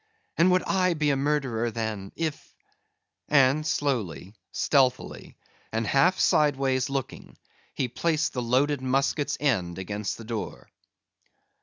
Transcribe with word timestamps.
—And 0.35 0.49
would 0.49 0.63
I 0.63 0.95
be 0.95 1.11
a 1.11 1.15
murderer, 1.15 1.69
then, 1.69 2.11
if"—and 2.15 3.67
slowly, 3.67 4.33
stealthily, 4.51 5.37
and 5.71 5.85
half 5.85 6.17
sideways 6.19 6.89
looking, 6.89 7.37
he 7.75 7.87
placed 7.87 8.33
the 8.33 8.41
loaded 8.41 8.81
musket's 8.81 9.37
end 9.39 9.77
against 9.77 10.17
the 10.17 10.25
door. 10.25 10.71